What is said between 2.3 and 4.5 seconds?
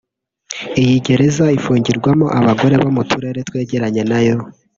abagore bo mu turere twegeranye nayo